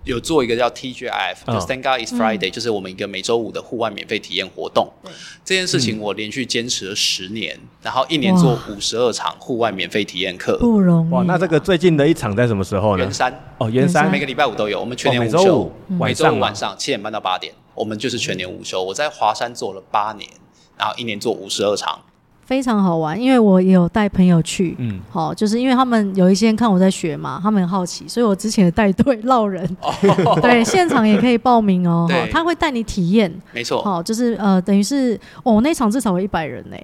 [0.07, 4.89] 有做一个叫 TGIF，就 Thank God It's Friday，就是我们一个每周五的户外免费体验活动。
[5.45, 11.11] 这件事情我连续坚持了十年，然后一年做五十二场户外免费体验课，不容易。
[11.11, 13.03] 哇，那这个最近的一场在什么时候呢？
[13.03, 18.81] 圆山哦，圆山每个礼拜五都有，我们全年无休，每周五晚上七点半到八点，我们就是全年无休。
[18.81, 20.31] 我在华山做了八年，
[20.79, 22.01] 然后一年做五十二场。
[22.47, 36.77] 非常好玩，因为我也有带朋友去，嗯，好，就是因为他们有一些人看我在学嘛，他们很好奇，所以我之前也带队绕人，哦、 对，现场也可以报名哦，哦他会带你体验，没错，好，就是呃，等于是哦，那场至少有一百人呢，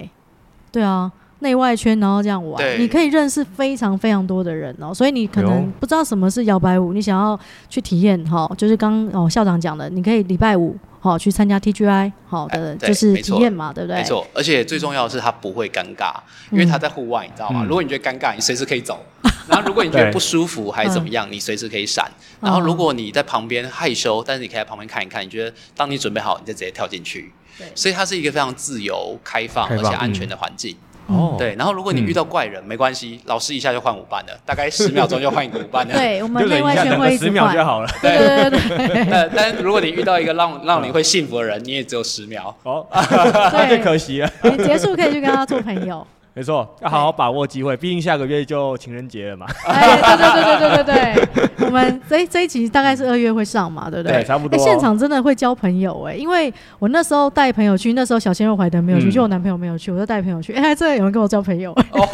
[0.69, 1.09] 对啊，
[1.43, 10.75] 内外圈然后这样玩，你可以认识非常非常多的人哦，所以你可能不知道什么是摇摆舞，你想要去体验，哈，就是刚哦校长讲的，你可以礼拜五。
[11.03, 13.97] 好，去参加 TGI，好的，就是体验嘛，对不对？
[13.97, 16.13] 没错，而且最重要的是，它不会尴尬，
[16.49, 17.65] 因为它在户外，你知道吗？
[17.67, 18.95] 如果你觉得尴尬，你随时可以走；
[19.49, 22.09] 然后如果你觉得不舒服还是怎么样，你随时可以闪。
[22.39, 27.29] 然后如果你在旁边害羞，但是你可以在旁边看一看，你觉得当你准备好，你就直接跳进去。
[27.57, 30.73] 对，所以它是一个非常自由、开放而且安全的环境。
[31.07, 35.93] 哦，对，然后如果你遇到怪人，没关系，老师一下就换舞伴了，大概十秒钟就换一个舞伴了。
[35.97, 37.89] 对，我们另外先会十秒就好了。
[38.01, 39.07] 对对对对。
[39.09, 42.55] 但但如果你遇到一个让让你会幸福的人，你也只有十秒。
[42.63, 44.29] 哦，那就 可惜了。
[44.65, 46.05] 结束可以去跟他做朋友。
[46.35, 49.45] 没错，要好好把握机会，毕竟下个月就情人节了嘛。
[49.67, 54.17] 哎，对对对对对对对， 我们这这一集大概是二月会上嘛，对不对？
[54.17, 54.57] 对，差不多。
[54.57, 60.53] 现场真的会交朋友哎，因为我那时候带朋友去，那时候小鲜肉怀德没有去，就我男朋友没有去，我就带朋友去。
[60.53, 61.71] 哎，真的有人跟我交朋友，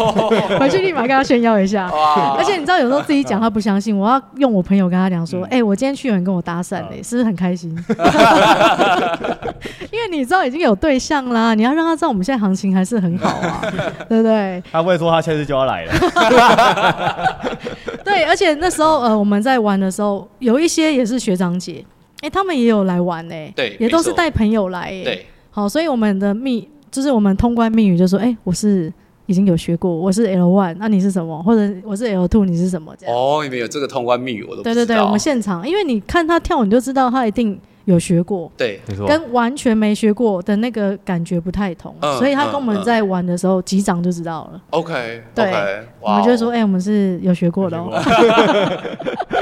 [0.59, 1.89] 回去立马跟他炫耀一下。
[1.89, 7.73] 而且你知道，有时候自己讲他不相信，我要用我朋友跟他讲说，哎，我今天去有人跟我搭讪嘞，是不是很开心？
[9.91, 13.61] 因为你知道已经有对象啦，你要让他知道我们现在行情还是很好啊，
[14.09, 14.63] 对不对？
[14.83, 15.93] 会说他下次就要来了，
[18.03, 21.85] 对，而且那时候呃，我们在玩的时候，有一些也是学长姐，
[22.21, 28.91] 哎、欸，他们也有来玩哎、欸，对，也都是带朋友来、欸，对，好，所以我们的密就是我们通关密语就说，哎、欸，我是
[29.27, 31.43] 已经有学过，我是 L one，那你是什么？
[31.43, 32.95] 或者我是 L two，你是什么？
[32.97, 37.59] 这样哦，你们有这个通关密语，我都对对对，我们现场，因为你看他跳，你就知道他一定。
[37.89, 44.61] 有学过，对，跟完全没学过的那个感觉不太同，所以他跟我们在玩的时候，击掌就知道了。
[44.69, 45.51] OK，对，
[45.99, 47.89] 我们就说，哎，我们是有学过的哦，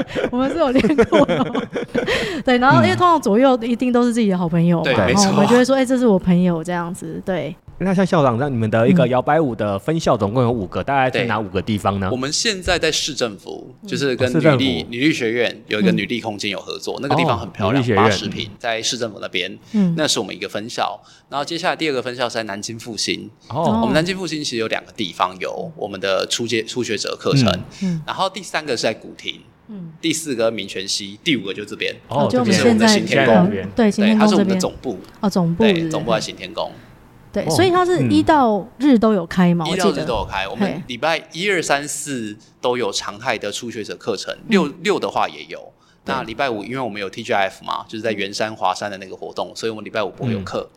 [0.32, 1.68] 我们是有练过的。
[2.46, 7.56] 对，然后因为通常左右一定都是自己的好朋友嘛，然后我们就会说，哎，这是我朋友这样子，对。
[7.80, 12.10] 那像校长，让你们的一个摇摆舞的分校总共有五个，大概在哪五个地方呢？
[12.12, 19.56] 我们现在在市政府，就是跟女力女力学院有一个女力空间有合作，那个地方很漂亮，八十平，在市政府那边，
[19.96, 21.00] 那是我们一个分校。
[21.30, 27.48] 然后接下来第二个分校是在南京复兴，哦，我们南京复兴其实有两个地方有我们的初阶初学者课程，
[28.08, 29.40] 然后第三个是在古亭，
[30.02, 36.72] 第四个民权西，第五个就这边，哦，就是我们的行天宫，对，对，它是我们的总部，哦，总部，对，总部在行天宫。
[37.34, 39.68] 对，所以它是一到日都有开嘛？
[39.68, 45.72] 一到日都有开，我们礼拜一二三四都有常态的初学者课程，六六的话也有。
[46.06, 50.70] 那礼拜五，因为我们有 TGF 嘛，就是在圆山华山的那个活动，所以我们礼拜五不会有课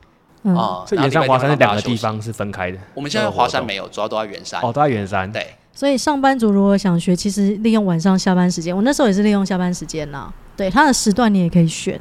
[0.43, 0.85] 啊。
[0.85, 2.79] 所以圆山华山这两个地方是分开的。
[2.95, 4.61] 我们现在华山没有，主要都在圆山。
[4.61, 5.31] 哦，都在圆山。
[5.31, 5.47] 对。
[5.81, 10.31] 所以上班族如果想学，其实利用晚上下班时间，我那时候也是利用下班时间呐。
[10.55, 11.99] 对，它的时段你也可以选。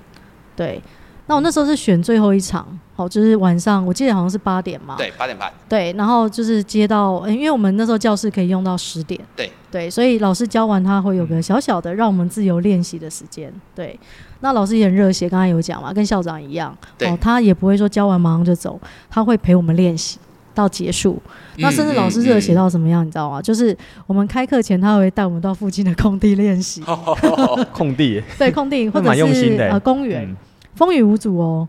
[0.54, 0.82] 对。
[1.28, 4.98] 那我那时候是选最后一场，好，就是晚上，我记得好像是八点嘛。
[4.98, 5.50] 对，八点半。
[5.70, 9.18] 对，然后就是接到，欸、因为我们那时候教室可以用到十点。
[9.34, 13.50] 对对，所以老师教完他会有个小小的让我们自由练习的时间。
[13.74, 13.98] 对，
[14.42, 18.78] 那老师也很热血，刚才有讲嘛，跟校长一样，哦，他也不会说教完马上就走，
[19.10, 20.20] 他会陪我们练习
[20.54, 21.22] 到结束。
[21.60, 23.42] 嗯、那甚至老师热血到什么样，你知道吗？
[23.42, 26.82] 就是我们开课前，他会带我们到附近的空地练习。
[27.72, 28.24] 空地。
[28.38, 30.26] 对，空地或者是呃公园。
[30.26, 30.36] 嗯
[30.76, 31.68] 风雨无阻哦，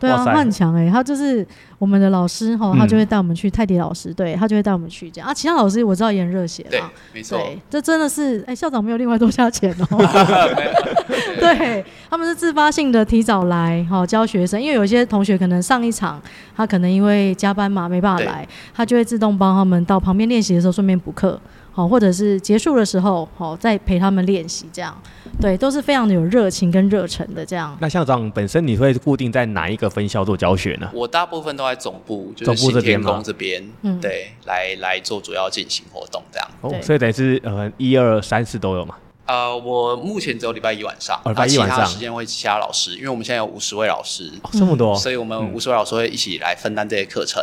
[0.00, 0.32] 对啊，塞。
[0.32, 1.46] 他很强哎，他就是
[1.78, 5.28] 我们的老师哈，他就会带我们去泰迪老师，对他就会带我们去这样。
[5.28, 5.34] 啊。
[5.34, 6.80] 其他老师我知道也很热血，对，
[7.12, 9.86] 没错，这真的是哎，校长没有另外多加钱哦，
[11.38, 16.20] 对，他们是自发性的提早来哈教学生，因为有些同学可能上一场
[16.56, 21.40] 他可能因为加班嘛没办法来，他就会自动帮他们到旁边练习的时候顺便补课。
[21.72, 24.96] 好，或者是结束的时候，好再陪他们练习，这样，
[25.40, 27.76] 对，都是非常的有热情跟热忱的这样。
[27.80, 30.90] 那校长本身你会固定在哪一个分校做教学呢？
[30.92, 36.48] 我大部分都在总部，就是行天宫这边，嗯，对，来来做主要进行活动这样。
[36.60, 38.96] 哦，所以等于是呃一二三四都有嘛？
[39.26, 47.40] 呃，我目前只有礼拜一晚上，礼拜一晚上时间会其他老师，因为我们现在有五十位老师，这么多，所以我们五十位老师会一起来分担这些课程。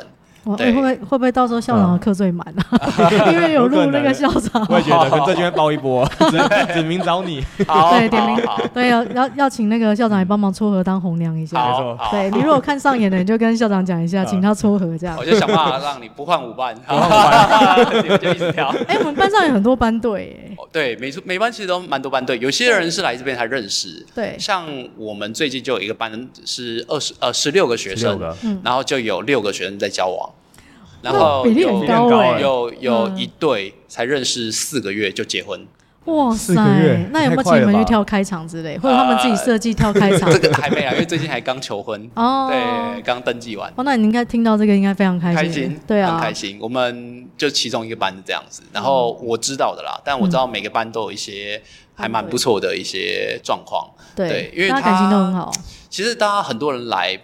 [0.56, 2.80] 会不会会不会到时候校长的课最满啊？
[3.32, 6.08] 因为有录那个校长，我也觉得，可能这边报一波，
[6.74, 7.44] 指名找你。
[7.58, 8.40] 对，点名，
[8.74, 11.58] 对，要要要请那个校长也帮忙撮合当红娘一下。
[11.58, 15.18] 没错，对你如果看上眼的，你就跟校长讲一下，请他撮合这样。
[15.20, 18.74] 我就想办法让你不换舞伴， 不换舞伴，你们就一直跳。
[18.88, 20.56] 哎，我们班上有很多班队，哎。
[20.72, 24.06] 对，每每班其实都蛮多班队，有些人是来这边才认识。
[24.14, 24.66] 对，像
[24.98, 28.20] 我们最近就有一个班是二十呃十六个学生，
[28.64, 30.30] 然后就有六个学生在交往。
[31.12, 35.66] 然后比例很高哎，有有一对才认识四个月就结婚，
[36.06, 36.54] 哇塞！
[37.12, 40.30] 那有没有请你们去跳开场之类，或者他们自己设计跳开场？
[40.32, 43.72] 这个还没啊，因为最近还刚求婚哦，对，刚登记完。
[43.76, 46.58] 哦，那你应该听到这个应该非常开心，开心，对啊，很开心。
[46.62, 51.62] 我们就其中一个班是这样子，然后我知道的啦，但我知道每个班都有一些
[51.96, 55.52] 还蛮不错的一些状况，对，因为他感情都很好。
[55.90, 57.18] 其实大家很多人来。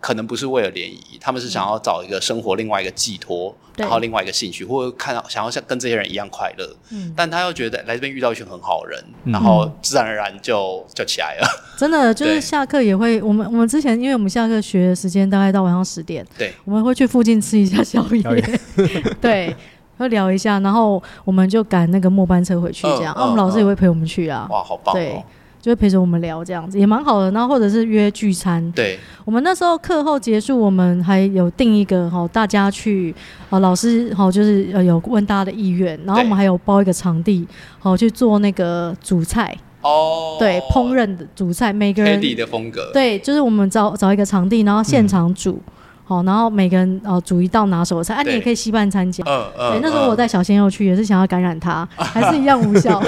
[0.00, 6.76] 可能不是为了联谊，他们是想要找一个生活另外一个寄托，对然后另外一个兴趣，或者看到想要像跟这些人一样快乐。
[6.90, 11.46] 嗯，但他又觉得来这边遇到一群很好的人，嗯、然后自然而然就就起来了。
[11.78, 19.56] 真的，就是下课也会，我们我们之前因为我们下课学的时间大概到晚上十点，对，我们会去附近吃一下宵夜，夜 对，
[19.96, 23.14] 会聊一下，然后我们就赶那个末班车回去，这样。
[23.14, 24.46] 呃呃、啊，我们老师也会陪我们去啊。
[24.50, 24.96] 哇，好棒、哦！
[24.96, 25.24] 对。
[25.60, 27.30] 就会陪着我们聊这样子，也蛮好的。
[27.32, 33.14] 然后或者是约聚餐，对，我们那时候课后结束，我们还有定一个哈，大家去
[33.50, 37.46] 啊，老师好，就是呃有问大家的意愿，然后我们还有包一个场地，
[37.78, 39.56] 好去做那个主菜。
[39.80, 45.52] 哦，对，烹饪的主菜，每个人的风格，对，就是我们找找一个场地，然后现场煮。
[45.52, 45.72] 嗯
[46.08, 49.22] 好，然后每个人哦煮一道拿手的菜，啊，你也可以稀饭参加。
[49.26, 49.72] 嗯嗯。
[49.72, 52.98] 对，那时候我带小鲜肉去，也是想要感染他，还是一样无效。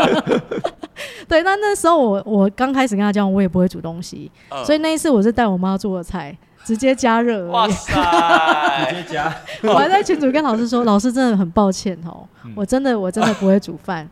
[1.28, 4.32] 对，那那时候我我刚开始跟他讲，我也不会煮东西，
[4.64, 6.34] 所以那一次我是带我妈做的菜，
[6.64, 7.46] 直接加热。
[7.48, 7.92] 哇塞！
[8.88, 9.36] 直接加。
[9.68, 14.08] 我还在群组跟老师说，老师真的很抱歉哦，我真的我真的不会煮饭。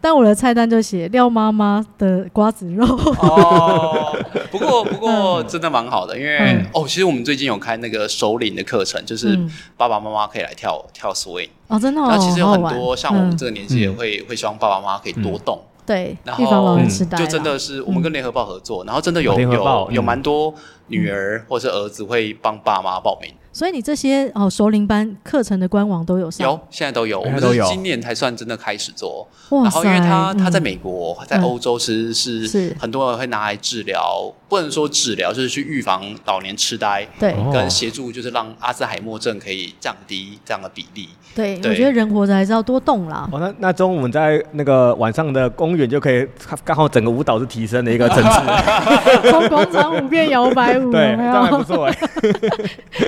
[0.00, 2.84] 但我的菜单就写廖妈妈的瓜子肉。
[2.84, 4.16] 哦，
[4.50, 9.38] 不过不过真的蛮好的，因为、嗯、哦，其实我们最近有开那个首领的课程，就是
[9.76, 12.08] 爸爸妈妈可以来跳跳 swing 哦，真的、哦。
[12.08, 15.60] 然后其实有很多像我们这个年纪也会、嗯、会希望爸爸妈妈可以多动。
[15.60, 16.78] 嗯、对，然后
[17.16, 20.54] 就真的是我们跟联合报合作，嗯、然后真的有有有蛮多
[20.88, 23.32] 女儿或是儿子会帮爸妈报名。
[23.50, 26.46] 所以你这些哦熟龄班课程的官网都有上？
[26.46, 27.20] 有，现在都有。
[27.20, 29.26] 我们都有今年才算真的开始做。
[29.50, 41.08] 然后因为他他在美国，在欧洲其实是很多人会拿来治疗，不能说治疗，就是去预防老年痴呆，对，跟协助就是让阿兹海默症可以降低这样的比例。
[41.34, 43.28] 对，我觉得人活着还是要多动啦。
[43.32, 46.24] 哦，那那中午我们在那个晚上的公园就可以
[46.64, 48.40] 刚好整个舞蹈是提升的一个层次，
[49.30, 51.98] 从广 场舞变摇摆舞，对，这样还不错哎。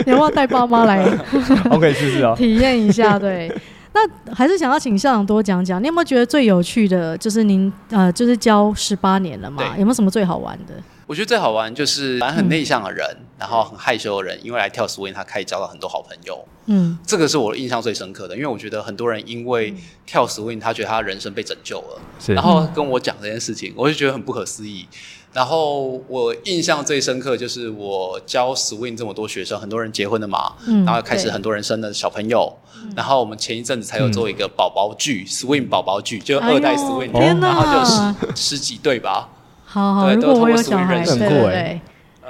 [0.07, 1.05] 有没有带爸妈来？
[1.71, 3.19] OK，试试哦， 体验一下。
[3.19, 3.53] 对，
[3.93, 5.83] 那还是想要请校长多讲讲。
[5.83, 9.63] 你有没有觉得最有趣的，就是您呃，就是教十八年了嘛？
[9.77, 10.75] 有没有什么最好玩的？
[11.07, 16.39] 我觉得最好玩就是，反正很内向的人，嗯、然后很害羞的人，因为来跳 swing，他可以交到很多好朋友。
[16.67, 19.75] 嗯，这个是我印象最深刻的，因为我觉得很多人因为
[20.07, 24.87] 跳 swing，他觉得他人生被拯救了，是然后跟我讲这件事情，我就觉得很不可思议。
[25.33, 39.29] 然后我印象最深刻就是我教 swing 这么多学生，很多人结婚了嘛，嗯、然后开始很多人生了小朋友，嗯、然后我们前一阵子才有做一个宝宝剧、嗯、swing 宝宝剧，就二代 swing，、哎、然后就十十几对吧。
[39.65, 41.81] 好好，如果我有小孩，对对对。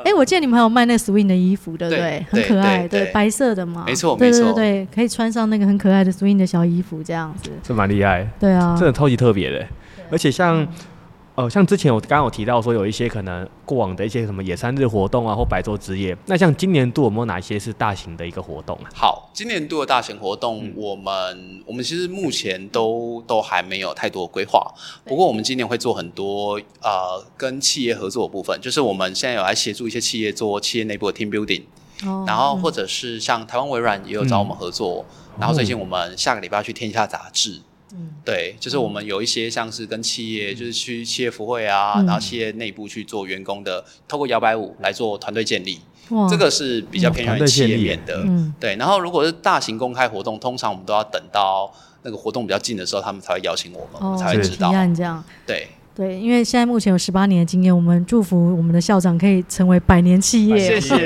[0.05, 2.27] 哎，我记得你们还有卖那 swing 的衣服，对不对？
[2.31, 3.85] 很可爱，对，白色的嘛。
[3.87, 7.51] 没错，没错，对对对，可以穿上那个很可爱的 swing 的小衣服，这样子。
[7.63, 8.27] 这蛮厉害。
[8.39, 9.67] 对啊，真的超级特别的，
[10.11, 10.69] 而且像。
[11.37, 16.15] 呃，像之前我刚刚有提到说，有一些可能过往的一些什么野餐日活动啊，或白昼之夜。
[16.27, 18.91] 那像今年度有没有哪一些是大型的一个活动啊？
[18.93, 24.61] 好，今年度的大型活动，我们、嗯、我们其实目前都都还没有太多规划。
[25.05, 31.63] 不过我们今年会做很多呃跟企业合作的部分，就是我们现在有来协助一些企业做企业内部的 team building，、
[32.05, 37.53] 哦、然后或者是像台湾微软也有找我们合作，嗯、然后最近我们下个礼拜要去天下杂志。
[37.53, 37.63] 嗯，
[38.25, 45.81] 对，就是我们有一些像是跟企业，嗯、就是去企业福会啊，嗯、然后企业内部去做员工的，透过摇摆舞来做团队建立，
[46.29, 48.23] 这个是比较偏向于企业面的。
[48.27, 48.77] 嗯，对。
[48.77, 51.73] 然后如果是大型公开活动，通常我们都要等到
[52.03, 54.71] 那个活动比较近的时候，他们才会邀请我们，哦、我们才会知道。
[54.95, 55.69] 这样，对。
[56.01, 60.59] 对，因为现在目前有十八年的经验，我们祝福我们的校长可以成为百年企业。
[60.59, 60.97] 谢谢，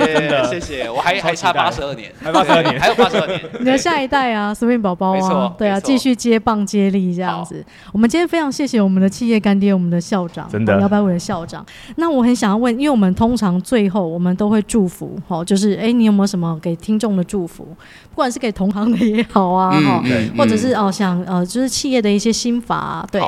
[0.48, 3.40] 谢谢，我还还差八十二年，还八十二年，还有八十二年。
[3.58, 7.60] 你的下一代啊，swing 宝宝啊，对啊，继续接棒接力这样子。
[7.90, 11.66] 我们今天非常谢谢我们的企业干爹，我们的校长，真的摇摆舞的校长。
[11.96, 17.64] 那我很想要问，因为我们通常最后我们都会祝福，好，就是哎，你有没有什么给听众的祝福？
[18.10, 20.04] 不管是给同行的也好啊，哈，
[20.38, 23.20] 或者是哦想呃，就是企业的一些心法，对。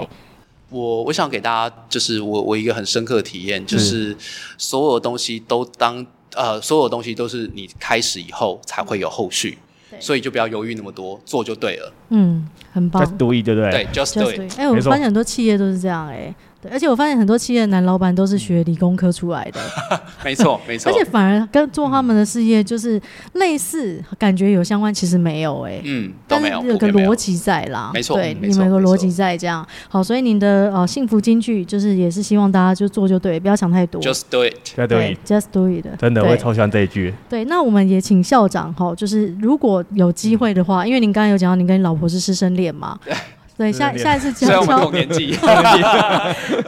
[0.71, 4.17] 我我想给大家，就是我我一个很深刻的体验，就是
[4.59, 9.57] 所有东西都当呃，所有东西都是你开始以后才会有后续，
[10.01, 11.93] 所以就不要犹豫那么多，做就对了。
[12.11, 13.05] 嗯，很棒。
[13.05, 13.71] Just do it，对不对？
[13.71, 14.59] 对，Just do it。
[14.59, 16.35] 哎，我发现很多企业都是这样，哎。
[16.71, 19.61] 而且我发现很多企业的男老板都是学理工科出来的，
[20.25, 20.91] 没错 没错。
[20.91, 23.01] 而且反而跟做他们的事业就是
[23.35, 25.81] 类似，感觉有相关，其实没有哎。
[25.85, 29.67] 嗯，但是有个逻辑在啦，没错，对，你们有个逻辑在这样。
[29.89, 34.01] 好，所以您的呃幸福金句就是也是希望大家就做就对，不要想太多。
[34.03, 35.87] Just do it，对，Just do it。
[35.99, 37.15] 真的，我也超喜欢这一句。
[37.29, 42.99] 对，那我们也请校长哈，就是如果有机会的话，因为您刚刚有讲到您跟你老婆是师生恋嘛。
[43.57, 44.93] 对，下下一次敲敲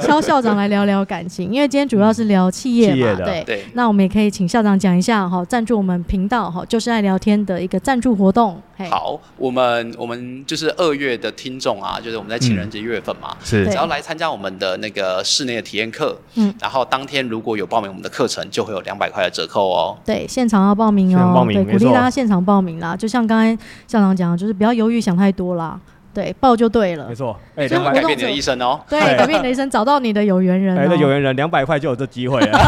[0.01, 3.64] 敲校长来聊聊感情，因为今天主要是聊企业嘛，对对。
[3.74, 8.59] 那我们也可以请校长讲一下哈，赞助我们频道哈，就是爱聊天的一个赞助活动。
[8.90, 19.99] 好，我们我们就是二月的听众啊，就是我们在情人节月份嘛，是只要来参加我们的那个室内的体验课，嗯，然后当天如果有报名我们的课程，就会有两百块的折扣哦。
[20.07, 22.97] 对，现场要报名哦，对，鼓励大家现场报名啦。
[22.97, 23.55] 就像刚才
[23.86, 25.78] 校长讲的，就是不要犹豫想太多啦。
[26.18, 27.38] 对，报就对了，没错。
[27.54, 28.80] 哎，两百改变你的一生哦。
[28.90, 30.76] 对，改变你的一生，找到你的有缘人。
[30.76, 32.58] 哎，那有缘人两百块就有这机会了，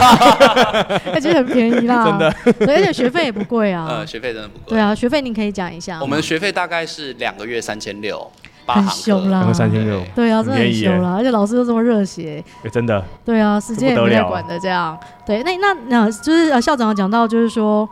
[1.12, 2.72] 而且很便宜啦， 真的。
[2.72, 3.88] 而且学费也不贵啊。
[3.90, 4.64] 呃，学费真的不贵。
[4.68, 5.98] 对啊，学费您可以讲一下。
[6.00, 8.30] 我们的学费大概是两个月三千六。
[8.66, 12.40] 很凶啦，三千六，对啊，真的很凶啦，而且老师又这么热血，
[12.70, 14.96] 真的，对啊，时间也没在管的这样，
[15.26, 17.88] 对，那那那就是呃校长讲到就是说。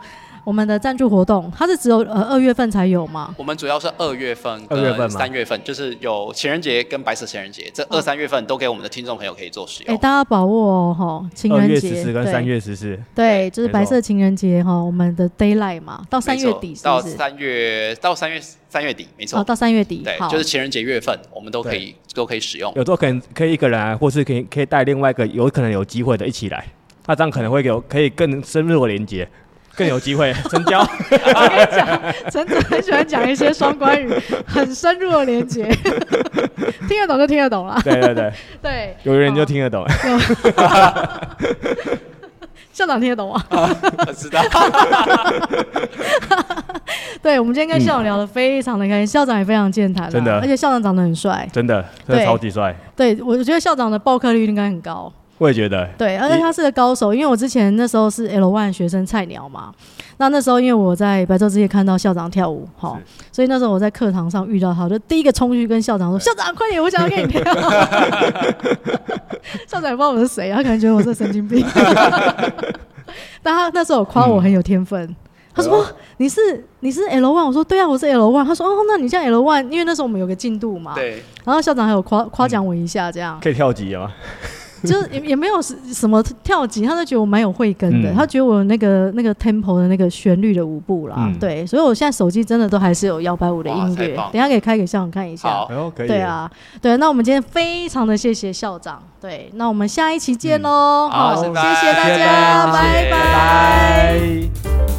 [0.49, 3.35] 我们的赞助活动，它是只有呃二月份才有吗？
[3.37, 9.93] 我们主要是二月份、二月份、三月份，就是有情人节跟白色情人节，这二三月份都给我们的听众朋友可以做使用。
[9.93, 11.79] 哎，大家把握哦，哈，情人节。
[11.79, 12.99] 十四跟三月十四。
[13.13, 16.83] 对，就是白色情人节哈，我们的 Daylight 嘛，到三月底是是？
[16.83, 19.39] 到三月到三月三月底，没错。
[19.39, 19.97] 哦，到三月底。
[20.03, 22.73] 对，就是情人节月份，我们都可以都可以使用。
[22.75, 26.65] 有时候可能可以一个人，或是可以可以带另外一个有可能有机会的一起来，
[27.05, 29.29] 那这样可能会有可以更深入的连接。
[29.75, 30.79] 更有机会 成交。
[30.81, 31.87] 我跟你讲，
[32.31, 34.13] 陈子很喜欢讲一些双关语，
[34.45, 35.63] 很深入的连接，
[36.87, 37.79] 听得懂就听得懂了。
[37.83, 39.85] 对对对，对，有人就听得懂。
[42.71, 43.43] 校长听得懂吗？
[43.51, 44.41] 我知道。
[47.21, 52.73] 对，我们今天跟校长聊得非常的开心，校长也非常健谈，真的，而且校长长得很帅，真的，真的超级帅。
[52.95, 55.11] 对，我觉得校长的报课率应该很高。
[55.39, 59.73] 我也觉得，对，而且他是个高手，因为我之前那时候是 L one 学生菜鸟嘛，
[60.17, 62.97] 那那时候因为我在白昼之夜看到校长跳舞，齁，
[63.31, 67.41] 所以那时候我在课堂上遇到他，就第一个冲去跟校长说：“校长，快点，我想要跟你跳。
[69.65, 71.65] ”校长也不知道我是谁，他可能觉得我是神经病，
[73.41, 75.15] 但他那时候夸我很有天分，
[75.55, 75.85] 他说
[76.17, 76.39] ：“你是
[76.81, 84.11] 你是 L one？” 我说：“对啊，我是 L one。”他说：“哦，那你像 L one，因为那时候我们有个进度嘛，对。”然后校长还有夸夸奖我一下，这样可以跳级吗？
[84.83, 95.49] 就是也也没有什什么跳级，他都觉得我蛮有慧根的，嗯、他觉得我那个那个 tempo 的那个旋律的舞步啦，嗯、对，所以我现在手机真的都还是有摇摆舞的音乐，等下可以开给校长看一下。
[95.49, 96.49] 好，对啊，
[96.81, 104.98] 对，那我们今天非常的谢谢校长，对，那我们下一期见喽，嗯、好，谢谢大家，拜拜。